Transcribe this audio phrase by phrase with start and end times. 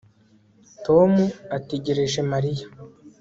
[0.85, 1.11] Tom
[1.57, 2.65] ategereje Mariya